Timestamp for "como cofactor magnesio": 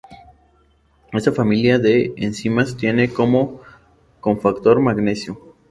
3.13-5.37